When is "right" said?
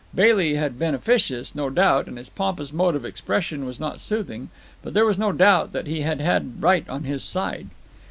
6.59-6.89